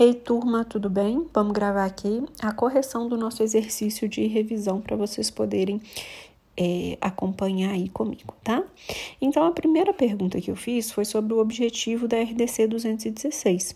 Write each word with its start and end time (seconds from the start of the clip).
Ei, 0.00 0.14
turma, 0.14 0.64
tudo 0.64 0.88
bem? 0.88 1.26
Vamos 1.34 1.52
gravar 1.52 1.84
aqui 1.84 2.22
a 2.40 2.52
correção 2.52 3.08
do 3.08 3.16
nosso 3.16 3.42
exercício 3.42 4.08
de 4.08 4.28
revisão 4.28 4.80
para 4.80 4.94
vocês 4.94 5.28
poderem 5.28 5.82
é, 6.56 6.96
acompanhar 7.00 7.72
aí 7.72 7.88
comigo, 7.88 8.32
tá? 8.44 8.62
Então, 9.20 9.44
a 9.44 9.50
primeira 9.50 9.92
pergunta 9.92 10.40
que 10.40 10.52
eu 10.52 10.54
fiz 10.54 10.92
foi 10.92 11.04
sobre 11.04 11.34
o 11.34 11.40
objetivo 11.40 12.06
da 12.06 12.16
RDC 12.22 12.68
216. 12.68 13.74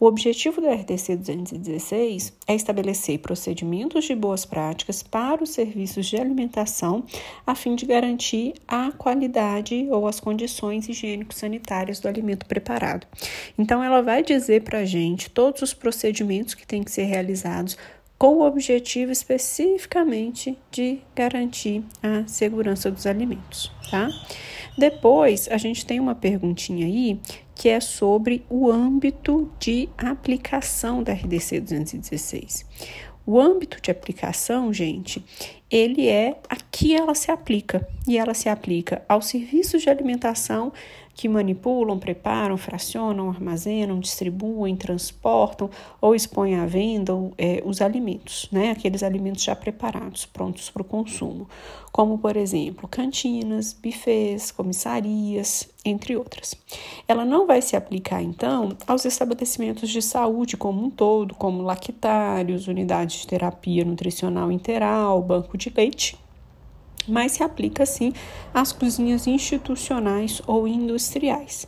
O 0.00 0.06
objetivo 0.06 0.60
da 0.60 0.72
RDC 0.74 1.16
216 1.16 2.32
é 2.46 2.54
estabelecer 2.54 3.18
procedimentos 3.18 4.04
de 4.04 4.14
boas 4.14 4.44
práticas 4.44 5.02
para 5.02 5.42
os 5.42 5.50
serviços 5.50 6.06
de 6.06 6.16
alimentação, 6.16 7.02
a 7.44 7.52
fim 7.52 7.74
de 7.74 7.84
garantir 7.84 8.54
a 8.68 8.92
qualidade 8.92 9.88
ou 9.90 10.06
as 10.06 10.20
condições 10.20 10.88
higiênico-sanitárias 10.88 11.98
do 11.98 12.06
alimento 12.06 12.46
preparado. 12.46 13.08
Então, 13.58 13.82
ela 13.82 14.00
vai 14.00 14.22
dizer 14.22 14.62
para 14.62 14.78
a 14.78 14.84
gente 14.84 15.30
todos 15.30 15.62
os 15.62 15.74
procedimentos 15.74 16.54
que 16.54 16.64
têm 16.64 16.84
que 16.84 16.92
ser 16.92 17.04
realizados 17.04 17.76
com 18.18 18.38
o 18.38 18.46
objetivo 18.46 19.12
especificamente 19.12 20.58
de 20.70 20.98
garantir 21.14 21.84
a 22.02 22.26
segurança 22.26 22.90
dos 22.90 23.06
alimentos, 23.06 23.70
tá? 23.90 24.08
Depois, 24.76 25.48
a 25.48 25.56
gente 25.56 25.86
tem 25.86 26.00
uma 26.00 26.14
perguntinha 26.14 26.86
aí 26.86 27.20
que 27.54 27.68
é 27.68 27.80
sobre 27.80 28.44
o 28.48 28.70
âmbito 28.70 29.50
de 29.58 29.88
aplicação 29.96 31.02
da 31.02 31.12
RDC 31.12 31.60
216. 31.60 32.66
O 33.26 33.38
âmbito 33.38 33.80
de 33.82 33.90
aplicação, 33.90 34.72
gente, 34.72 35.24
ele 35.70 36.08
é 36.08 36.38
aqui 36.48 36.94
ela 36.94 37.14
se 37.14 37.30
aplica 37.30 37.86
e 38.06 38.16
ela 38.16 38.34
se 38.34 38.48
aplica 38.48 39.02
aos 39.08 39.26
serviços 39.26 39.82
de 39.82 39.90
alimentação 39.90 40.72
que 41.18 41.28
manipulam, 41.28 41.98
preparam, 41.98 42.56
fracionam, 42.56 43.28
armazenam, 43.28 43.98
distribuem, 43.98 44.76
transportam 44.76 45.68
ou 46.00 46.14
expõem 46.14 46.54
à 46.54 46.64
venda 46.64 47.12
é, 47.36 47.60
os 47.66 47.82
alimentos, 47.82 48.48
né? 48.52 48.70
Aqueles 48.70 49.02
alimentos 49.02 49.42
já 49.42 49.56
preparados, 49.56 50.24
prontos 50.24 50.70
para 50.70 50.80
o 50.80 50.84
consumo, 50.84 51.48
como 51.90 52.18
por 52.18 52.36
exemplo 52.36 52.86
cantinas, 52.86 53.72
bufês, 53.72 54.52
comissarias, 54.52 55.68
entre 55.84 56.16
outras. 56.16 56.54
Ela 57.08 57.24
não 57.24 57.48
vai 57.48 57.60
se 57.62 57.74
aplicar 57.74 58.22
então 58.22 58.76
aos 58.86 59.04
estabelecimentos 59.04 59.90
de 59.90 60.00
saúde 60.00 60.56
como 60.56 60.84
um 60.84 60.88
todo, 60.88 61.34
como 61.34 61.62
lactários, 61.62 62.68
unidades 62.68 63.22
de 63.22 63.26
terapia 63.26 63.84
nutricional 63.84 64.52
integral, 64.52 65.20
banco 65.20 65.57
de 65.58 65.72
leite 65.76 66.16
mas 67.08 67.32
se 67.32 67.42
aplica 67.42 67.86
sim 67.86 68.12
às 68.52 68.72
cozinhas 68.72 69.26
institucionais 69.26 70.42
ou 70.46 70.68
industriais. 70.68 71.66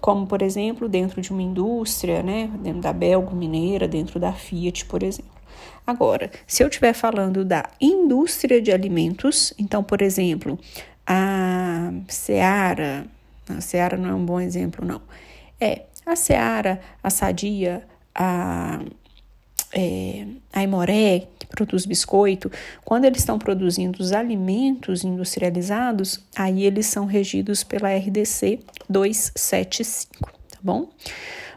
Como, 0.00 0.26
por 0.26 0.40
exemplo, 0.40 0.88
dentro 0.88 1.20
de 1.20 1.30
uma 1.30 1.42
indústria, 1.42 2.22
né, 2.22 2.48
dentro 2.62 2.80
da 2.80 2.92
Belgo 2.92 3.34
Mineira, 3.34 3.86
dentro 3.86 4.18
da 4.18 4.32
Fiat, 4.32 4.86
por 4.86 5.02
exemplo. 5.02 5.30
Agora, 5.86 6.30
se 6.46 6.62
eu 6.62 6.68
estiver 6.68 6.94
falando 6.94 7.44
da 7.44 7.68
indústria 7.80 8.62
de 8.62 8.72
alimentos, 8.72 9.52
então, 9.58 9.82
por 9.82 10.00
exemplo, 10.00 10.58
a 11.06 11.92
Seara, 12.08 13.06
a 13.48 13.60
Seara 13.60 13.96
não 13.96 14.10
é 14.10 14.14
um 14.14 14.24
bom 14.24 14.40
exemplo, 14.40 14.86
não. 14.86 15.02
É, 15.60 15.82
a 16.06 16.16
Seara, 16.16 16.80
a 17.02 17.10
Sadia, 17.10 17.86
a, 18.14 18.80
é, 19.72 20.26
a 20.52 20.62
Imoré, 20.62 21.26
produz 21.50 21.84
biscoito, 21.84 22.50
quando 22.84 23.04
eles 23.04 23.18
estão 23.18 23.38
produzindo 23.38 24.00
os 24.00 24.12
alimentos 24.12 25.04
industrializados, 25.04 26.20
aí 26.36 26.64
eles 26.64 26.86
são 26.86 27.06
regidos 27.06 27.64
pela 27.64 27.94
RDC 27.94 28.60
275, 28.88 30.32
tá 30.48 30.58
bom? 30.62 30.88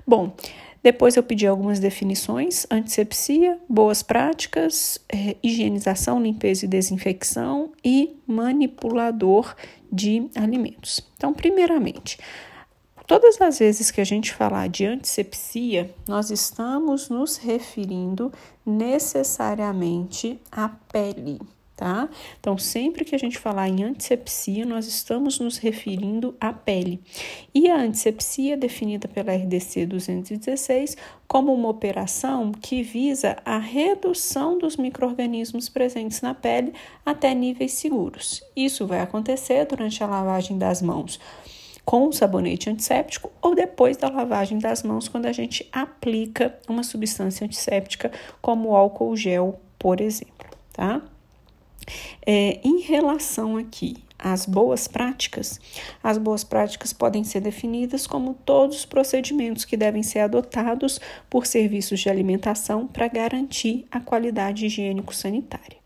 Bom, 0.06 0.36
depois 0.84 1.16
eu 1.16 1.24
pedi 1.24 1.48
algumas 1.48 1.80
definições: 1.80 2.68
antisepsia, 2.70 3.58
boas 3.70 4.04
práticas, 4.04 5.00
é, 5.08 5.38
higienização, 5.42 6.22
limpeza 6.22 6.66
e 6.66 6.68
desinfecção 6.68 7.72
e 7.84 8.18
manipulador 8.28 9.56
de 9.92 10.28
alimentos. 10.36 11.00
Então, 11.16 11.34
primeiramente, 11.34 12.18
Todas 13.06 13.40
as 13.42 13.60
vezes 13.60 13.92
que 13.92 14.00
a 14.00 14.06
gente 14.06 14.34
falar 14.34 14.70
de 14.70 14.86
antisepsia, 14.86 15.94
nós 16.08 16.32
estamos 16.32 17.10
nos 17.10 17.36
referindo 17.36 18.32
necessariamente 18.66 20.40
à 20.50 20.70
pele, 20.70 21.42
tá? 21.76 22.08
Então, 22.40 22.58
sempre 22.58 23.04
que 23.04 23.14
a 23.14 23.20
gente 23.20 23.38
falar 23.38 23.68
em 23.68 23.84
antisepsia, 23.84 24.66
nós 24.66 24.88
estamos 24.88 25.38
nos 25.38 25.58
referindo 25.58 26.34
à 26.40 26.54
pele. 26.54 27.02
E 27.54 27.70
a 27.70 27.76
antisepsia 27.76 28.54
é 28.54 28.58
definida 28.58 29.06
pela 29.10 29.36
RDC 29.36 29.86
216 29.86 30.96
como 31.28 31.54
uma 31.54 31.68
operação 31.68 32.54
que 32.54 32.82
visa 32.82 33.36
a 33.44 33.58
redução 33.58 34.58
dos 34.58 34.78
microrganismos 34.78 35.68
presentes 35.68 36.22
na 36.22 36.34
pele 36.34 36.74
até 37.06 37.36
níveis 37.36 37.74
seguros. 37.74 38.42
Isso 38.56 38.88
vai 38.88 39.02
acontecer 39.02 39.66
durante 39.66 40.02
a 40.02 40.08
lavagem 40.08 40.58
das 40.58 40.82
mãos 40.82 41.20
com 41.86 42.12
sabonete 42.12 42.70
antisséptico 42.70 43.32
ou 43.42 43.56
depois 43.56 43.98
da 43.98 44.10
lavagem 44.10 44.58
das 44.58 44.84
mãos, 44.84 45.08
quando 45.08 45.26
a 45.26 45.32
gente 45.32 45.68
aplica 45.72 46.58
uma 46.68 46.84
substância 46.84 47.46
antisséptica, 47.46 48.12
como 48.42 48.76
álcool 48.76 49.16
gel, 49.16 49.60
por 49.78 50.00
exemplo, 50.00 50.48
tá? 50.72 51.02
É, 52.26 52.62
em 52.64 52.80
relação 52.80 53.58
aqui 53.58 53.98
às 54.18 54.46
boas 54.46 54.88
práticas, 54.88 55.60
as 56.02 56.18
boas 56.18 56.46
práticas 56.46 56.94
podem 56.94 57.26
ser 57.26 57.42
definidas 57.42 58.08
como 58.08 58.36
todos 58.46 58.78
os 58.78 58.86
procedimentos 58.86 59.66
que 59.66 59.76
devem 59.76 60.02
ser 60.02 60.20
adotados 60.20 61.02
por 61.30 61.46
serviços 61.46 62.00
de 62.00 62.10
alimentação 62.10 62.88
para 62.88 63.10
garantir 63.10 63.86
a 63.92 64.00
qualidade 64.00 64.66
higiênico-sanitária. 64.66 65.78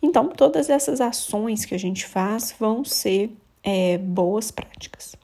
Então, 0.00 0.28
todas 0.28 0.70
essas 0.70 1.00
ações 1.00 1.64
que 1.64 1.74
a 1.74 1.78
gente 1.78 2.06
faz 2.06 2.54
vão 2.56 2.84
ser 2.84 3.36
é, 3.64 3.98
boas 3.98 4.52
práticas 4.52 5.16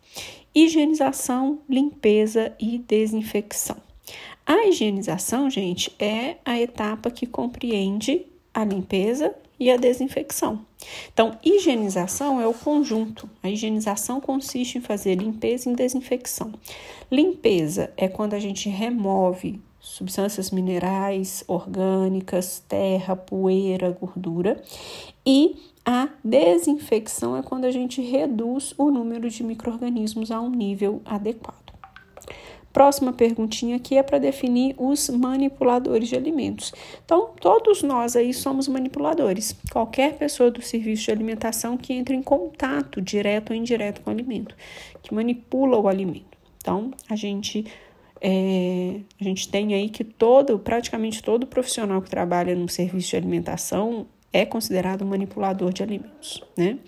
higienização, 0.54 1.60
limpeza 1.68 2.54
e 2.58 2.78
desinfecção. 2.78 3.76
A 4.44 4.66
higienização, 4.66 5.48
gente, 5.48 5.94
é 5.98 6.36
a 6.44 6.60
etapa 6.60 7.10
que 7.10 7.26
compreende 7.26 8.26
a 8.52 8.64
limpeza 8.64 9.34
e 9.58 9.70
a 9.70 9.76
desinfecção. 9.76 10.64
Então, 11.12 11.38
higienização 11.44 12.40
é 12.40 12.46
o 12.46 12.54
conjunto. 12.54 13.28
A 13.42 13.50
higienização 13.50 14.20
consiste 14.20 14.78
em 14.78 14.80
fazer 14.80 15.16
limpeza 15.16 15.70
e 15.70 15.74
desinfecção. 15.76 16.52
Limpeza 17.10 17.92
é 17.96 18.08
quando 18.08 18.34
a 18.34 18.40
gente 18.40 18.68
remove 18.68 19.60
substâncias 19.80 20.50
minerais, 20.50 21.42
orgânicas, 21.48 22.62
terra, 22.68 23.16
poeira, 23.16 23.90
gordura. 23.90 24.62
E 25.26 25.56
a 25.84 26.08
desinfecção 26.22 27.36
é 27.36 27.42
quando 27.42 27.64
a 27.64 27.70
gente 27.70 28.02
reduz 28.02 28.74
o 28.76 28.90
número 28.90 29.28
de 29.30 29.42
micro-organismos 29.42 30.30
a 30.30 30.40
um 30.40 30.50
nível 30.50 31.00
adequado. 31.04 31.70
Próxima 32.72 33.12
perguntinha 33.12 33.76
aqui 33.76 33.96
é 33.96 34.02
para 34.02 34.18
definir 34.18 34.76
os 34.78 35.08
manipuladores 35.08 36.08
de 36.08 36.14
alimentos. 36.14 36.72
Então, 37.04 37.30
todos 37.40 37.82
nós 37.82 38.14
aí 38.14 38.32
somos 38.32 38.68
manipuladores. 38.68 39.56
Qualquer 39.72 40.16
pessoa 40.16 40.52
do 40.52 40.62
serviço 40.62 41.06
de 41.06 41.10
alimentação 41.10 41.76
que 41.76 41.92
entra 41.92 42.14
em 42.14 42.22
contato 42.22 43.00
direto 43.00 43.50
ou 43.50 43.56
indireto 43.56 44.02
com 44.02 44.10
o 44.10 44.12
alimento, 44.12 44.54
que 45.02 45.12
manipula 45.12 45.78
o 45.78 45.88
alimento. 45.88 46.38
Então, 46.58 46.92
a 47.08 47.16
gente 47.16 47.64
é, 48.20 49.00
a 49.20 49.24
gente 49.24 49.48
tem 49.48 49.74
aí 49.74 49.88
que 49.88 50.04
todo, 50.04 50.58
praticamente 50.58 51.22
todo 51.22 51.46
profissional 51.46 52.02
que 52.02 52.10
trabalha 52.10 52.54
no 52.54 52.68
serviço 52.68 53.10
de 53.10 53.16
alimentação 53.16 54.06
é 54.32 54.44
considerado 54.44 55.04
manipulador 55.04 55.72
de 55.72 55.82
alimentos, 55.82 56.42
né? 56.56 56.78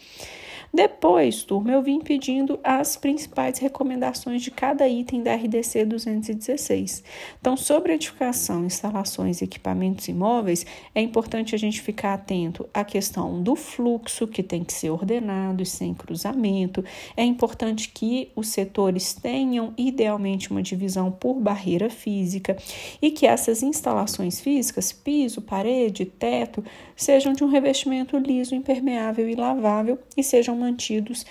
Depois, 0.75 1.43
turma, 1.43 1.71
eu 1.71 1.83
vim 1.83 2.01
pedindo 2.01 2.59
as 2.65 2.97
principais 2.97 3.59
recomendações 3.59 4.41
de 4.41 4.51
cada 4.51 4.89
item 4.89 5.23
da 5.23 5.35
RDC 5.35 5.85
216. 5.85 7.05
Então, 7.39 7.59
sobre 7.59 7.93
edificação, 7.93 8.65
instalações 8.65 9.43
e 9.43 9.45
equipamentos 9.45 10.09
imóveis, 10.09 10.65
é 10.95 11.03
importante 11.03 11.55
a 11.55 11.59
gente 11.59 11.83
ficar 11.83 12.15
atento 12.15 12.67
à 12.73 12.83
questão 12.85 13.43
do 13.43 13.55
fluxo, 13.55 14.27
que 14.27 14.43
tem 14.43 14.65
que 14.65 14.73
ser 14.73 14.89
ordenado 14.89 15.63
e 15.63 15.67
sem 15.67 15.93
cruzamento. 15.93 16.83
É 17.15 17.23
importante 17.23 17.91
que 17.91 18.33
os 18.35 18.49
setores 18.49 19.13
tenham, 19.13 19.75
idealmente, 19.77 20.51
uma 20.51 20.63
divisão 20.63 21.13
por 21.13 21.35
barreira 21.35 21.91
física 21.91 22.57
e 23.03 23.11
que 23.11 23.27
essas 23.27 23.63
instalações 23.63 24.41
físicas, 24.41 24.91
piso, 24.91 25.43
parede, 25.43 26.07
teto, 26.07 26.65
sejam 26.97 27.35
de 27.35 27.45
um 27.45 27.49
revestimento 27.49 28.17
liso, 28.17 28.55
impermeável 28.55 29.29
e 29.29 29.35
lavável 29.35 29.99
e 30.17 30.23
sejam 30.23 30.62
mantidos 30.63 31.27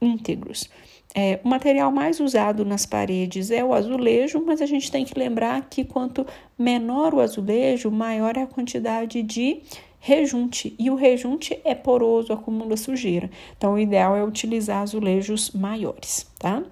íntegros. 0.00 0.70
É, 1.14 1.40
o 1.42 1.48
material 1.48 1.90
mais 1.90 2.20
usado 2.20 2.64
nas 2.64 2.84
paredes 2.84 3.50
é 3.50 3.64
o 3.64 3.72
azulejo, 3.72 4.42
mas 4.44 4.60
a 4.60 4.66
gente 4.66 4.90
tem 4.90 5.04
que 5.04 5.18
lembrar 5.18 5.66
que 5.68 5.82
quanto 5.82 6.26
menor 6.58 7.14
o 7.14 7.20
azulejo, 7.20 7.90
maior 7.90 8.36
é 8.36 8.42
a 8.42 8.46
quantidade 8.46 9.22
de 9.22 9.62
rejunte. 9.98 10.76
E 10.78 10.90
o 10.90 10.94
rejunte 10.94 11.58
é 11.64 11.74
poroso, 11.74 12.32
acumula 12.32 12.76
sujeira. 12.76 13.30
Então, 13.56 13.74
o 13.74 13.78
ideal 13.78 14.14
é 14.14 14.22
utilizar 14.22 14.82
azulejos 14.82 15.50
maiores, 15.52 16.30
tá? 16.38 16.62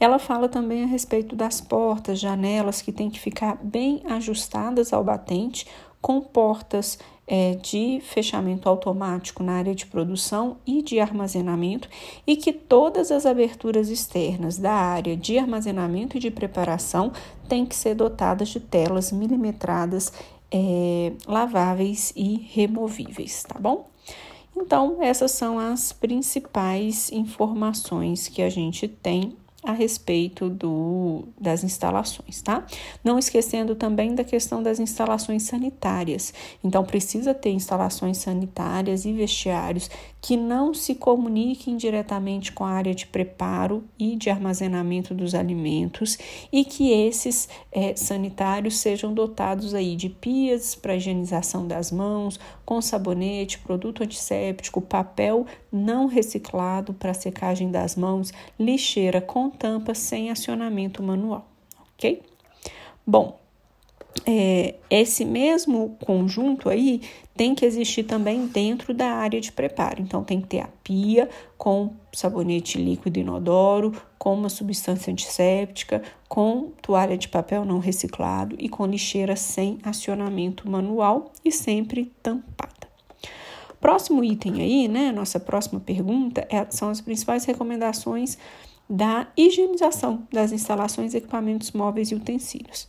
Ela 0.00 0.18
fala 0.18 0.48
também 0.48 0.82
a 0.82 0.86
respeito 0.86 1.36
das 1.36 1.60
portas, 1.60 2.18
janelas 2.18 2.82
que 2.82 2.90
têm 2.90 3.10
que 3.10 3.20
ficar 3.20 3.58
bem 3.62 4.02
ajustadas 4.06 4.92
ao 4.92 5.04
batente, 5.04 5.66
com 6.02 6.20
portas 6.20 6.98
é, 7.26 7.54
de 7.54 8.00
fechamento 8.02 8.68
automático 8.68 9.42
na 9.42 9.52
área 9.52 9.74
de 9.74 9.86
produção 9.86 10.58
e 10.66 10.82
de 10.82 10.98
armazenamento, 10.98 11.88
e 12.26 12.36
que 12.36 12.52
todas 12.52 13.10
as 13.10 13.24
aberturas 13.24 13.88
externas 13.88 14.58
da 14.58 14.72
área 14.72 15.16
de 15.16 15.38
armazenamento 15.38 16.16
e 16.16 16.20
de 16.20 16.30
preparação 16.30 17.12
têm 17.48 17.64
que 17.64 17.74
ser 17.74 17.94
dotadas 17.94 18.48
de 18.48 18.60
telas 18.60 19.12
milimetradas 19.12 20.12
é, 20.50 21.12
laváveis 21.26 22.12
e 22.14 22.36
removíveis, 22.52 23.44
tá 23.44 23.58
bom? 23.58 23.88
Então, 24.54 24.98
essas 25.00 25.30
são 25.30 25.58
as 25.58 25.92
principais 25.92 27.10
informações 27.10 28.28
que 28.28 28.42
a 28.42 28.50
gente 28.50 28.86
tem 28.86 29.34
a 29.64 29.72
respeito 29.72 30.50
do, 30.50 31.28
das 31.40 31.62
instalações, 31.62 32.42
tá? 32.42 32.66
Não 33.04 33.18
esquecendo 33.18 33.76
também 33.76 34.14
da 34.14 34.24
questão 34.24 34.62
das 34.62 34.80
instalações 34.80 35.44
sanitárias. 35.44 36.34
Então, 36.64 36.84
precisa 36.84 37.32
ter 37.32 37.50
instalações 37.50 38.18
sanitárias 38.18 39.04
e 39.04 39.12
vestiários 39.12 39.88
que 40.20 40.36
não 40.36 40.72
se 40.72 40.94
comuniquem 40.94 41.76
diretamente 41.76 42.52
com 42.52 42.64
a 42.64 42.70
área 42.70 42.94
de 42.94 43.06
preparo 43.06 43.84
e 43.98 44.16
de 44.16 44.30
armazenamento 44.30 45.14
dos 45.14 45.34
alimentos 45.34 46.16
e 46.52 46.64
que 46.64 46.92
esses 46.92 47.48
é, 47.72 47.94
sanitários 47.96 48.78
sejam 48.78 49.12
dotados 49.12 49.74
aí 49.74 49.96
de 49.96 50.08
pias 50.08 50.76
para 50.76 50.94
higienização 50.94 51.66
das 51.66 51.90
mãos, 51.90 52.38
com 52.64 52.80
sabonete, 52.80 53.58
produto 53.58 54.02
antisséptico, 54.02 54.80
papel 54.80 55.46
não 55.70 56.06
reciclado 56.06 56.94
para 56.94 57.14
secagem 57.14 57.70
das 57.70 57.96
mãos, 57.96 58.32
lixeira 58.58 59.20
com 59.20 59.51
tampa 59.52 59.94
sem 59.94 60.30
acionamento 60.30 61.02
manual, 61.02 61.46
ok? 61.94 62.22
Bom, 63.06 63.38
é, 64.26 64.74
esse 64.90 65.24
mesmo 65.24 65.96
conjunto 66.04 66.68
aí 66.68 67.00
tem 67.34 67.54
que 67.54 67.64
existir 67.64 68.04
também 68.04 68.46
dentro 68.46 68.92
da 68.92 69.08
área 69.08 69.40
de 69.40 69.50
preparo. 69.50 70.00
Então, 70.00 70.22
tem 70.22 70.40
que 70.40 70.48
ter 70.48 70.60
a 70.60 70.68
pia 70.84 71.28
com 71.56 71.94
sabonete 72.12 72.78
líquido 72.78 73.18
inodoro, 73.18 73.92
com 74.18 74.34
uma 74.34 74.48
substância 74.48 75.10
antisséptica, 75.10 76.02
com 76.28 76.70
toalha 76.80 77.16
de 77.16 77.28
papel 77.28 77.64
não 77.64 77.78
reciclado 77.78 78.54
e 78.58 78.68
com 78.68 78.86
lixeira 78.86 79.34
sem 79.34 79.78
acionamento 79.82 80.70
manual 80.70 81.32
e 81.44 81.50
sempre 81.50 82.12
tampada. 82.22 82.92
Próximo 83.80 84.22
item 84.22 84.62
aí, 84.62 84.86
né? 84.86 85.10
Nossa 85.10 85.40
próxima 85.40 85.80
pergunta 85.80 86.46
é, 86.48 86.64
são 86.70 86.90
as 86.90 87.00
principais 87.00 87.44
recomendações 87.44 88.38
da 88.92 89.26
higienização 89.34 90.28
das 90.30 90.52
instalações, 90.52 91.14
equipamentos 91.14 91.72
móveis 91.72 92.10
e 92.10 92.14
utensílios. 92.14 92.86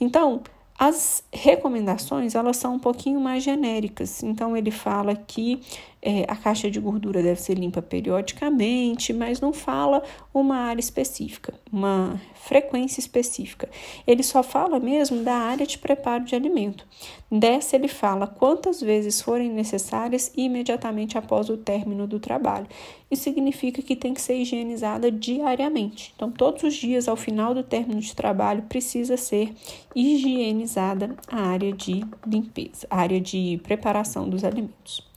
Então, 0.00 0.42
as 0.78 1.24
recomendações 1.32 2.36
elas 2.36 2.56
são 2.56 2.76
um 2.76 2.78
pouquinho 2.78 3.20
mais 3.20 3.42
genéricas. 3.42 4.22
Então 4.22 4.56
ele 4.56 4.70
fala 4.70 5.14
que 5.16 5.60
é, 6.02 6.24
a 6.26 6.34
caixa 6.34 6.70
de 6.70 6.80
gordura 6.80 7.22
deve 7.22 7.40
ser 7.40 7.54
limpa 7.54 7.82
periodicamente, 7.82 9.12
mas 9.12 9.40
não 9.40 9.52
fala 9.52 10.02
uma 10.32 10.56
área 10.56 10.80
específica, 10.80 11.54
uma 11.70 12.20
frequência 12.34 13.00
específica. 13.00 13.68
Ele 14.06 14.22
só 14.22 14.42
fala 14.42 14.80
mesmo 14.80 15.22
da 15.22 15.34
área 15.34 15.66
de 15.66 15.76
preparo 15.76 16.24
de 16.24 16.34
alimento. 16.34 16.86
Dessa 17.30 17.76
ele 17.76 17.86
fala 17.86 18.26
quantas 18.26 18.80
vezes 18.80 19.20
forem 19.20 19.50
necessárias 19.50 20.32
imediatamente 20.36 21.18
após 21.18 21.50
o 21.50 21.56
término 21.56 22.06
do 22.06 22.18
trabalho. 22.18 22.66
Isso 23.10 23.24
significa 23.24 23.82
que 23.82 23.94
tem 23.94 24.14
que 24.14 24.22
ser 24.22 24.36
higienizada 24.36 25.10
diariamente. 25.10 26.12
Então, 26.16 26.30
todos 26.30 26.62
os 26.62 26.74
dias, 26.74 27.08
ao 27.08 27.16
final 27.16 27.52
do 27.52 27.62
término 27.62 28.00
de 28.00 28.14
trabalho, 28.14 28.62
precisa 28.62 29.16
ser 29.16 29.52
higienizada 29.94 31.14
a 31.28 31.40
área 31.40 31.72
de 31.72 32.04
limpeza, 32.26 32.86
a 32.88 32.98
área 32.98 33.20
de 33.20 33.60
preparação 33.62 34.28
dos 34.28 34.44
alimentos. 34.44 35.09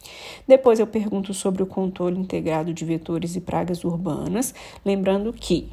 Depois 0.47 0.79
eu 0.79 0.87
pergunto 0.87 1.33
sobre 1.33 1.63
o 1.63 1.67
controle 1.67 2.19
integrado 2.19 2.73
de 2.73 2.85
vetores 2.85 3.35
e 3.35 3.41
pragas 3.41 3.83
urbanas, 3.83 4.53
lembrando 4.85 5.31
que 5.33 5.71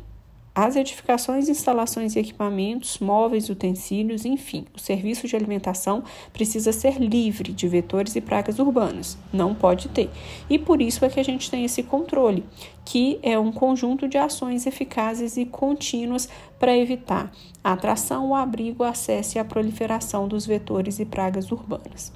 as 0.52 0.74
edificações, 0.74 1.48
instalações 1.48 2.16
e 2.16 2.18
equipamentos, 2.18 2.98
móveis, 2.98 3.48
utensílios, 3.48 4.24
enfim, 4.24 4.66
o 4.74 4.80
serviço 4.80 5.28
de 5.28 5.36
alimentação 5.36 6.02
precisa 6.32 6.72
ser 6.72 7.00
livre 7.00 7.52
de 7.52 7.68
vetores 7.68 8.16
e 8.16 8.20
pragas 8.20 8.58
urbanas. 8.58 9.16
Não 9.32 9.54
pode 9.54 9.88
ter. 9.88 10.10
E 10.50 10.58
por 10.58 10.82
isso 10.82 11.04
é 11.04 11.08
que 11.08 11.20
a 11.20 11.22
gente 11.22 11.48
tem 11.50 11.64
esse 11.64 11.84
controle, 11.84 12.44
que 12.84 13.20
é 13.22 13.38
um 13.38 13.52
conjunto 13.52 14.08
de 14.08 14.18
ações 14.18 14.66
eficazes 14.66 15.36
e 15.36 15.46
contínuas 15.46 16.28
para 16.60 16.76
evitar 16.76 17.32
a 17.64 17.72
atração, 17.72 18.28
o 18.28 18.34
abrigo, 18.34 18.84
o 18.84 18.86
acesso 18.86 19.36
e 19.36 19.40
a 19.40 19.44
proliferação 19.44 20.28
dos 20.28 20.46
vetores 20.46 21.00
e 21.00 21.06
pragas 21.06 21.50
urbanas. 21.50 22.12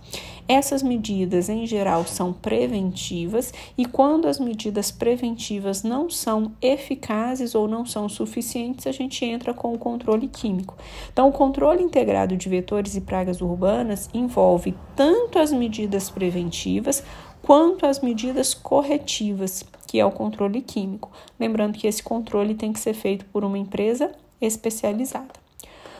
Essas 0.46 0.82
medidas, 0.82 1.48
em 1.48 1.66
geral, 1.66 2.04
são 2.04 2.30
preventivas 2.30 3.52
e 3.78 3.86
quando 3.86 4.28
as 4.28 4.38
medidas 4.38 4.90
preventivas 4.90 5.82
não 5.82 6.10
são 6.10 6.52
eficazes 6.60 7.54
ou 7.54 7.66
não 7.66 7.86
são 7.86 8.10
suficientes, 8.10 8.86
a 8.86 8.92
gente 8.92 9.24
entra 9.24 9.54
com 9.54 9.72
o 9.72 9.78
controle 9.78 10.28
químico. 10.28 10.76
Então, 11.10 11.28
o 11.28 11.32
controle 11.32 11.82
integrado 11.82 12.36
de 12.36 12.46
vetores 12.46 12.94
e 12.94 13.00
pragas 13.00 13.40
urbanas 13.40 14.10
envolve 14.12 14.74
tanto 14.94 15.38
as 15.38 15.50
medidas 15.50 16.10
preventivas 16.10 17.02
quanto 17.40 17.86
as 17.86 18.00
medidas 18.00 18.52
corretivas, 18.52 19.64
que 19.86 19.98
é 19.98 20.04
o 20.04 20.10
controle 20.10 20.60
químico. 20.60 21.10
Lembrando 21.40 21.78
que 21.78 21.86
esse 21.86 22.02
controle 22.02 22.54
tem 22.54 22.72
que 22.72 22.80
ser 22.80 22.94
feito 22.94 23.24
por 23.26 23.44
uma 23.44 23.58
empresa 23.58 24.10
especializada. 24.46 25.44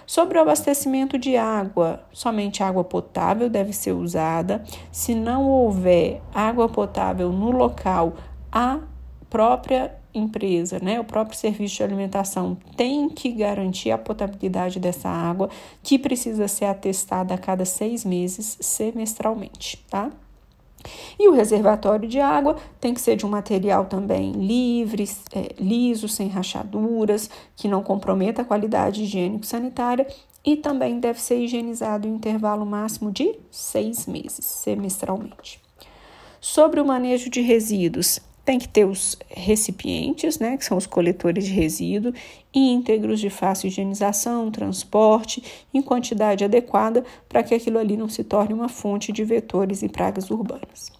Sobre 0.07 0.37
o 0.39 0.43
abastecimento 0.43 1.17
de 1.17 1.37
água, 1.37 2.05
somente 2.13 2.63
água 2.63 2.85
potável 2.85 3.49
deve 3.49 3.73
ser 3.73 3.93
usada. 3.93 4.63
Se 4.93 5.15
não 5.15 5.49
houver 5.49 6.21
água 6.35 6.69
potável 6.69 7.33
no 7.33 7.51
local, 7.51 8.15
a 8.53 8.81
própria 9.31 9.95
empresa, 10.13 10.79
né, 10.81 11.01
o 11.01 11.05
próprio 11.05 11.37
serviço 11.37 11.77
de 11.77 11.83
alimentação 11.83 12.57
tem 12.77 13.09
que 13.09 13.33
garantir 13.33 13.91
a 13.91 13.99
potabilidade 13.99 14.79
dessa 14.79 15.09
água, 15.09 15.51
que 15.83 15.99
precisa 15.99 16.47
ser 16.47 16.67
atestada 16.67 17.35
a 17.35 17.39
cada 17.39 17.65
seis 17.65 18.05
meses, 18.05 18.57
semestralmente, 18.61 19.85
tá? 19.91 20.11
E 21.19 21.29
o 21.29 21.33
reservatório 21.33 22.09
de 22.09 22.21
água 22.21 22.57
tem 22.81 22.95
que 22.95 23.01
ser 23.01 23.17
de 23.17 23.25
um 23.25 23.29
material 23.29 23.87
também 23.87 24.33
livre, 24.33 25.09
é, 25.35 25.55
liso, 25.59 26.09
sem 26.09 26.29
rachaduras, 26.29 27.31
que 27.57 27.69
não 27.69 27.83
comprometa 27.83 28.43
a 28.43 28.45
qualidade 28.45 29.03
higiênico-sanitária 29.03 30.07
e 30.45 30.57
também 30.57 31.01
deve 31.01 31.21
ser 31.21 31.39
higienizado 31.39 32.07
em 32.07 32.15
intervalo 32.15 32.67
máximo 32.67 33.11
de 33.11 33.35
seis 33.51 34.07
meses, 34.07 34.45
semestralmente. 34.45 35.61
Sobre 36.41 36.81
o 36.81 36.85
manejo 36.85 37.31
de 37.31 37.41
resíduos, 37.41 38.21
tem 38.45 38.59
que 38.59 38.69
ter 38.69 38.85
os 38.85 39.17
recipientes, 39.29 40.39
né, 40.39 40.57
que 40.59 40.65
são 40.65 40.77
os 40.77 40.87
coletores 40.87 41.47
de 41.47 41.53
resíduo, 41.53 42.13
íntegros, 42.53 43.19
de 43.19 43.31
fácil 43.31 43.69
higienização, 43.69 44.51
transporte, 44.51 45.43
em 45.73 45.81
quantidade 45.81 46.45
adequada, 46.45 47.03
para 47.27 47.43
que 47.43 47.55
aquilo 47.55 47.79
ali 47.79 47.97
não 47.97 48.09
se 48.09 48.23
torne 48.23 48.53
uma 48.53 48.69
fonte 48.69 49.11
de 49.11 49.25
vetores 49.25 49.83
e 49.83 49.89
pragas 49.89 50.31
urbanas. 50.31 50.93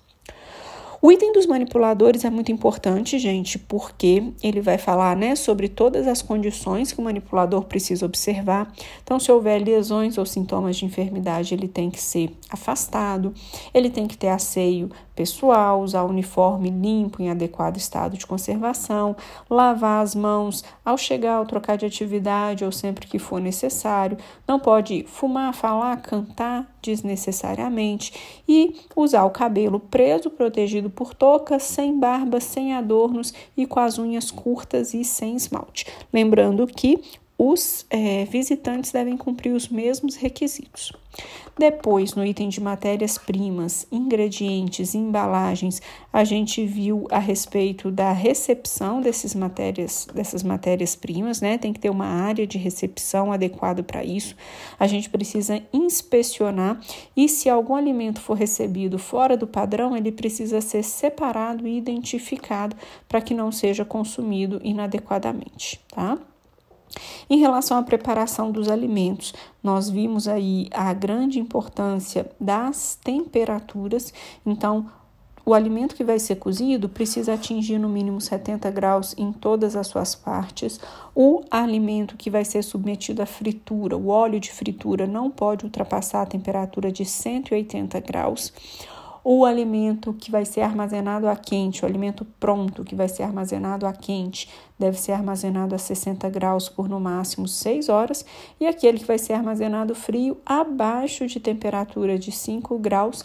O 1.05 1.13
item 1.13 1.35
dos 1.35 1.45
manipuladores 1.45 2.25
é 2.25 2.31
muito 2.31 2.51
importante, 2.51 3.19
gente, 3.19 3.59
porque 3.59 4.33
ele 4.43 4.63
vai 4.63 4.79
falar 4.79 5.15
né, 5.15 5.37
sobre 5.37 5.69
todas 5.69 6.07
as 6.07 6.23
condições 6.23 6.93
que 6.93 6.99
o 6.99 7.05
manipulador 7.05 7.65
precisa 7.65 8.07
observar. 8.07 8.73
Então, 9.03 9.21
se 9.21 9.31
houver 9.31 9.63
lesões 9.63 10.17
ou 10.17 10.25
sintomas 10.25 10.77
de 10.77 10.87
enfermidade, 10.87 11.53
ele 11.53 11.69
tem 11.69 11.91
que 11.91 12.01
ser 12.01 12.35
afastado, 12.49 13.35
ele 13.75 13.91
tem 13.91 14.07
que 14.07 14.17
ter 14.17 14.29
asseio 14.29 14.91
pessoal, 15.15 15.83
usar 15.83 16.05
uniforme 16.05 16.71
limpo 16.71 17.23
em 17.23 17.29
adequado 17.29 17.77
estado 17.77 18.17
de 18.17 18.27
conservação, 18.27 19.15
lavar 19.51 20.03
as 20.03 20.15
mãos 20.15 20.65
ao 20.83 20.97
chegar 20.97 21.39
ou 21.39 21.45
trocar 21.45 21.77
de 21.77 21.85
atividade 21.85 22.65
ou 22.65 22.73
sempre 22.73 23.07
que 23.07 23.19
for 23.19 23.43
necessário, 23.43 24.17
não 24.49 24.59
pode 24.59 25.05
fumar, 25.07 25.53
falar, 25.53 25.99
cantar 25.99 26.74
desnecessariamente 26.85 28.13
e 28.49 28.77
usar 28.95 29.25
o 29.25 29.31
cabelo 29.31 29.81
preso, 29.81 30.31
protegido 30.31 30.91
por 30.91 31.15
touca, 31.15 31.59
sem 31.59 31.99
barba, 31.99 32.41
sem 32.41 32.75
adornos 32.75 33.33
e 33.57 33.67
com 33.67 33.81
as 33.81 33.99
unhas 33.99 34.31
curtas 34.31 34.95
e 34.95 35.05
sem 35.05 35.37
esmalte. 35.37 35.87
Lembrando 36.13 36.67
que 36.67 37.01
os 37.47 37.85
é, 37.91 38.25
visitantes 38.25 38.91
devem 38.91 39.19
cumprir 39.19 39.53
os 39.53 39.69
mesmos 39.69 40.17
requisitos. 40.17 40.93
Depois, 41.57 42.15
no 42.15 42.25
item 42.25 42.49
de 42.49 42.61
matérias-primas, 42.61 43.87
ingredientes, 43.93 44.95
embalagens, 44.95 45.81
a 46.13 46.25
gente 46.25 46.65
viu 46.65 47.07
a 47.11 47.19
respeito 47.19 47.91
da 47.91 48.11
recepção 48.13 49.01
desses 49.01 49.35
matérias, 49.35 50.09
dessas 50.13 50.43
matérias-primas, 50.43 51.41
né? 51.41 51.59
Tem 51.59 51.73
que 51.73 51.79
ter 51.79 51.91
uma 51.91 52.07
área 52.07 52.47
de 52.47 52.57
recepção 52.57 53.31
adequada 53.31 53.83
para 53.83 54.03
isso. 54.03 54.35
A 54.81 54.87
gente 54.87 55.11
precisa 55.11 55.63
inspecionar 55.73 56.81
e 57.15 57.29
se 57.29 57.49
algum 57.49 57.77
alimento 57.77 58.21
for 58.21 58.35
recebido 58.35 58.99
fora 58.99 59.37
do 59.37 59.47
padrão, 59.47 59.95
ele 59.95 60.11
precisa 60.11 60.61
ser 60.61 60.83
separado 60.83 61.69
e 61.69 61.77
identificado 61.77 62.75
para 63.07 63.21
que 63.21 63.35
não 63.35 63.53
seja 63.53 63.85
consumido 63.85 64.61
inadequadamente, 64.65 65.81
tá? 65.89 66.19
Em 67.29 67.39
relação 67.39 67.79
à 67.79 67.83
preparação 67.83 68.51
dos 68.51 68.69
alimentos, 68.69 69.33
nós 69.63 69.89
vimos 69.89 70.29
aí 70.29 70.69
a 70.73 70.93
grande 70.93 71.39
importância 71.39 72.31
das 72.41 72.99
temperaturas. 73.03 74.13
Então, 74.45 74.87
o 75.47 75.53
alimento 75.53 75.95
que 75.95 76.03
vai 76.03 76.19
ser 76.19 76.37
cozido 76.37 76.89
precisa 76.89 77.35
atingir 77.35 77.79
no 77.79 77.89
mínimo 77.89 78.19
70 78.19 78.71
graus 78.71 79.15
em 79.19 79.31
todas 79.31 79.77
as 79.77 79.87
suas 79.87 80.15
partes. 80.15 80.81
O 81.15 81.43
alimento 81.51 82.17
que 82.17 82.31
vai 82.31 82.47
ser 82.47 82.63
submetido 82.63 83.21
à 83.21 83.27
fritura, 83.27 83.95
o 83.95 84.09
óleo 84.09 84.41
de 84.41 84.51
fritura, 84.51 85.07
não 85.07 85.31
pode 85.31 85.67
ultrapassar 85.67 86.23
a 86.23 86.27
temperatura 86.27 86.91
de 86.91 87.05
180 87.05 88.01
graus 88.01 88.53
o 89.27 89.47
alimento 89.47 90.13
que 90.13 90.31
vai 90.31 90.45
ser 90.45 90.61
armazenado 90.61 91.27
a 91.27 91.35
quente, 91.35 91.83
o 91.83 91.89
alimento 91.89 92.27
pronto 92.39 92.85
que 92.85 92.95
vai 92.95 93.09
ser 93.09 93.23
armazenado 93.23 93.87
a 93.87 93.93
quente, 93.95 94.51
deve 94.79 95.01
ser 95.01 95.13
armazenado 95.13 95.75
a 95.75 95.79
60 95.79 96.29
graus 96.29 96.69
por 96.69 96.91
no 96.91 97.01
máximo 97.01 97.49
6 97.49 97.89
horas, 97.89 98.27
e 98.61 98.67
aquele 98.67 98.99
que 98.99 99.07
vai 99.07 99.19
ser 99.19 99.33
armazenado 99.33 99.95
frio 99.95 100.37
abaixo 100.45 101.27
de 101.27 101.41
temperatura 101.41 102.19
de 102.19 102.31
5 102.31 102.79
graus 102.79 103.25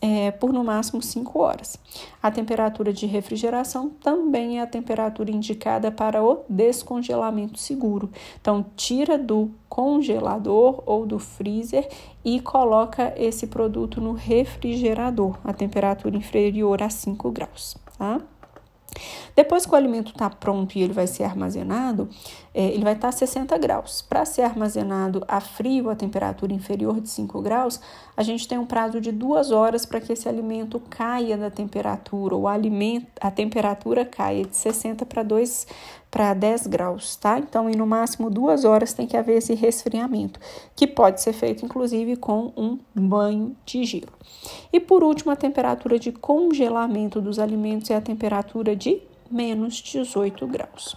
é, 0.00 0.30
por 0.30 0.52
no 0.52 0.62
máximo 0.62 1.02
5 1.02 1.38
horas. 1.38 1.78
A 2.22 2.30
temperatura 2.30 2.92
de 2.92 3.06
refrigeração 3.06 3.88
também 3.88 4.58
é 4.58 4.62
a 4.62 4.66
temperatura 4.66 5.30
indicada 5.30 5.90
para 5.90 6.22
o 6.22 6.44
descongelamento 6.48 7.58
seguro. 7.58 8.10
Então, 8.40 8.64
tira 8.76 9.18
do 9.18 9.50
congelador 9.68 10.82
ou 10.86 11.04
do 11.04 11.18
freezer 11.18 11.88
e 12.24 12.40
coloca 12.40 13.12
esse 13.16 13.46
produto 13.46 14.00
no 14.00 14.12
refrigerador, 14.12 15.38
a 15.44 15.52
temperatura 15.52 16.16
inferior 16.16 16.82
a 16.82 16.90
5 16.90 17.30
graus. 17.30 17.76
Tá? 17.98 18.20
Depois 19.34 19.64
que 19.64 19.72
o 19.72 19.76
alimento 19.76 20.12
está 20.12 20.28
pronto 20.28 20.76
e 20.76 20.82
ele 20.82 20.92
vai 20.92 21.06
ser 21.06 21.24
armazenado, 21.24 22.08
é, 22.54 22.66
ele 22.66 22.84
vai 22.84 22.94
estar 22.94 23.08
tá 23.08 23.14
a 23.14 23.18
60 23.18 23.56
graus. 23.58 24.02
Para 24.02 24.24
ser 24.24 24.42
armazenado 24.42 25.24
a 25.28 25.40
frio, 25.40 25.90
a 25.90 25.96
temperatura 25.96 26.52
inferior 26.52 27.00
de 27.00 27.08
5 27.08 27.40
graus, 27.40 27.80
a 28.16 28.22
gente 28.22 28.48
tem 28.48 28.58
um 28.58 28.66
prazo 28.66 29.00
de 29.00 29.12
duas 29.12 29.50
horas 29.50 29.86
para 29.86 30.00
que 30.00 30.12
esse 30.12 30.28
alimento 30.28 30.80
caia 30.90 31.36
da 31.36 31.50
temperatura, 31.50 32.34
ou 32.34 32.48
alimento, 32.48 33.06
a 33.20 33.30
temperatura 33.30 34.04
caia 34.04 34.44
de 34.44 34.56
60 34.56 35.06
para 35.06 35.22
2 35.22 35.66
para 36.10 36.34
10 36.34 36.66
graus, 36.66 37.16
tá? 37.16 37.38
Então, 37.38 37.68
em 37.68 37.76
no 37.76 37.86
máximo 37.86 38.30
duas 38.30 38.64
horas 38.64 38.92
tem 38.92 39.06
que 39.06 39.16
haver 39.16 39.38
esse 39.38 39.54
resfriamento, 39.54 40.40
que 40.74 40.86
pode 40.86 41.20
ser 41.20 41.32
feito 41.32 41.64
inclusive 41.64 42.16
com 42.16 42.52
um 42.56 42.78
banho 42.94 43.56
de 43.64 43.84
gelo. 43.84 44.12
E 44.72 44.80
por 44.80 45.02
último, 45.02 45.30
a 45.30 45.36
temperatura 45.36 45.98
de 45.98 46.12
congelamento 46.12 47.20
dos 47.20 47.38
alimentos 47.38 47.90
é 47.90 47.96
a 47.96 48.00
temperatura 48.00 48.74
de 48.74 49.00
menos 49.30 49.74
18 49.76 50.46
graus. 50.46 50.96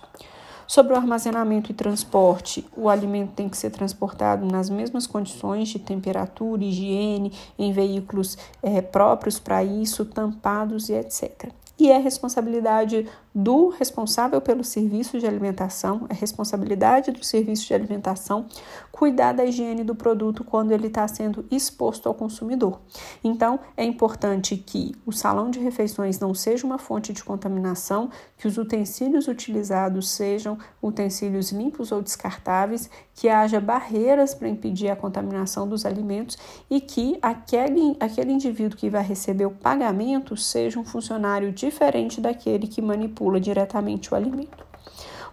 Sobre 0.65 0.93
o 0.93 0.95
armazenamento 0.95 1.69
e 1.69 1.73
transporte, 1.73 2.65
o 2.77 2.87
alimento 2.87 3.33
tem 3.33 3.49
que 3.49 3.57
ser 3.57 3.71
transportado 3.71 4.45
nas 4.45 4.69
mesmas 4.69 5.05
condições 5.05 5.67
de 5.67 5.79
temperatura, 5.79 6.63
higiene, 6.63 7.33
em 7.59 7.73
veículos 7.73 8.37
é, 8.63 8.81
próprios 8.81 9.37
para 9.37 9.61
isso, 9.65 10.05
tampados 10.05 10.87
e 10.87 10.93
etc 10.93 11.51
e 11.81 11.89
é 11.89 11.97
responsabilidade 11.97 13.07
do 13.33 13.69
responsável 13.69 14.39
pelo 14.39 14.63
serviço 14.63 15.19
de 15.19 15.25
alimentação, 15.25 16.05
é 16.09 16.13
responsabilidade 16.13 17.09
do 17.09 17.25
serviço 17.25 17.65
de 17.65 17.73
alimentação 17.73 18.45
cuidar 18.91 19.31
da 19.31 19.43
higiene 19.43 19.83
do 19.83 19.95
produto 19.95 20.43
quando 20.43 20.71
ele 20.71 20.85
está 20.85 21.07
sendo 21.07 21.43
exposto 21.49 22.07
ao 22.07 22.13
consumidor. 22.13 22.79
Então, 23.23 23.59
é 23.75 23.83
importante 23.83 24.55
que 24.55 24.93
o 25.07 25.11
salão 25.11 25.49
de 25.49 25.59
refeições 25.59 26.19
não 26.19 26.35
seja 26.35 26.67
uma 26.67 26.77
fonte 26.77 27.11
de 27.11 27.23
contaminação, 27.23 28.11
que 28.37 28.47
os 28.47 28.59
utensílios 28.59 29.27
utilizados 29.27 30.07
sejam 30.07 30.55
utensílios 30.83 31.51
limpos 31.51 31.91
ou 31.91 31.99
descartáveis, 31.99 32.91
que 33.15 33.27
haja 33.27 33.59
barreiras 33.59 34.35
para 34.35 34.47
impedir 34.47 34.89
a 34.89 34.95
contaminação 34.95 35.67
dos 35.67 35.83
alimentos 35.83 36.37
e 36.69 36.79
que 36.79 37.17
aquele, 37.23 37.97
aquele 37.99 38.31
indivíduo 38.31 38.77
que 38.77 38.89
vai 38.89 39.03
receber 39.03 39.47
o 39.47 39.51
pagamento 39.51 40.37
seja 40.37 40.79
um 40.79 40.85
funcionário 40.85 41.51
diferente 41.71 42.19
daquele 42.19 42.67
que 42.67 42.81
manipula 42.81 43.39
diretamente 43.39 44.13
o 44.13 44.15
alimento. 44.15 44.65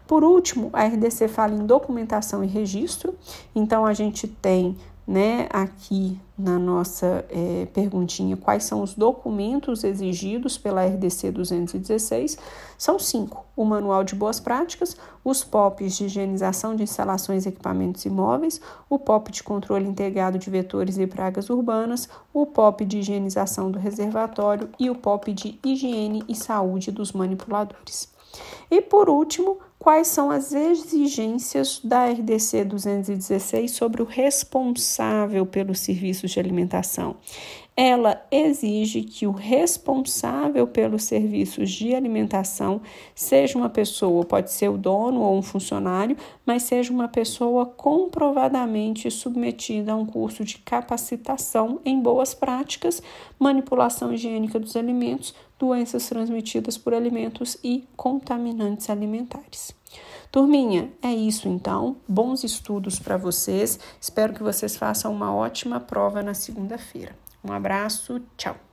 Por 0.07 0.25
último, 0.25 0.71
a 0.73 0.85
RDC 0.85 1.29
fala 1.29 1.53
em 1.53 1.67
documentação 1.67 2.43
e 2.43 2.47
registro, 2.47 3.15
então 3.55 3.85
a 3.85 3.93
gente 3.93 4.27
tem 4.27 4.77
né, 5.09 5.49
aqui 5.51 6.21
na 6.37 6.59
nossa 6.59 7.25
é, 7.31 7.67
perguntinha 7.73 8.37
quais 8.37 8.65
são 8.65 8.83
os 8.83 8.93
documentos 8.93 9.83
exigidos 9.83 10.59
pela 10.59 10.85
RDC 10.85 11.33
216. 11.33 12.37
São 12.77 12.99
cinco: 12.99 13.47
o 13.57 13.65
Manual 13.65 14.05
de 14.05 14.15
Boas 14.15 14.39
Práticas, 14.39 14.99
os 15.25 15.43
POPs 15.43 15.97
de 15.97 16.05
higienização 16.05 16.77
de 16.77 16.83
instalações 16.83 17.47
e 17.47 17.49
equipamentos 17.49 18.05
imóveis, 18.05 18.61
o 18.91 18.99
POP 18.99 19.33
de 19.33 19.43
controle 19.43 19.89
integrado 19.89 20.39
de 20.39 20.51
vetores 20.51 20.99
e 20.99 21.07
pragas 21.07 21.49
urbanas, 21.49 22.07
o 22.31 22.45
POP 22.45 22.85
de 22.85 22.99
higienização 22.99 23.71
do 23.71 23.79
reservatório 23.79 24.69
e 24.79 24.91
o 24.91 24.95
POP 24.95 25.33
de 25.33 25.59
higiene 25.65 26.23
e 26.29 26.35
saúde 26.35 26.93
dos 26.93 27.13
manipuladores. 27.13 28.13
E 28.71 28.83
por 28.83 29.09
último, 29.09 29.59
quais 29.79 30.09
são 30.09 30.31
as 30.31 30.53
exigências 30.53 31.81
da 31.83 32.07
RDC 32.07 32.65
216 32.65 33.71
sobre 33.71 34.03
o 34.03 34.05
responsável 34.05 35.47
pelos 35.47 35.81
serviços 35.81 36.31
de 36.31 36.41
alimentação 36.41 37.17
ela 37.81 38.21
exige 38.29 39.03
que 39.03 39.25
o 39.25 39.31
responsável 39.31 40.67
pelos 40.67 41.05
serviços 41.05 41.71
de 41.71 41.95
alimentação 41.95 42.81
seja 43.15 43.57
uma 43.57 43.69
pessoa, 43.69 44.25
pode 44.25 44.51
ser 44.51 44.69
o 44.69 44.77
dono 44.77 45.21
ou 45.21 45.39
um 45.39 45.43
funcionário, 45.43 46.17
mas 46.45 46.65
seja 46.65 46.93
uma 46.93 47.07
pessoa 47.07 47.65
comprovadamente 47.65 49.09
submetida 49.13 49.93
a 49.93 49.95
um 49.95 50.05
curso 50.05 50.45
de 50.45 50.59
capacitação 50.59 51.81
em 51.85 52.01
boas 52.01 52.35
práticas, 52.35 53.01
manipulação 53.39 54.13
higiênica 54.13 54.59
dos 54.59 54.75
alimentos, 54.75 55.33
doenças 55.57 56.09
transmitidas 56.09 56.77
por 56.77 56.93
alimentos 56.93 57.57
e 57.63 57.87
contaminantes 57.97 58.91
alimentares. 58.91 59.73
Turminha, 60.33 60.91
é 61.01 61.13
isso 61.13 61.49
então. 61.49 61.95
Bons 62.09 62.43
estudos 62.43 62.99
para 62.99 63.17
vocês. 63.17 63.79
Espero 64.01 64.33
que 64.33 64.43
vocês 64.43 64.77
façam 64.77 65.13
uma 65.13 65.33
ótima 65.33 65.79
prova 65.79 66.25
na 66.25 66.35
segunda-feira. 66.35 67.28
Um 67.43 67.53
abraço, 67.53 68.21
tchau! 68.37 68.68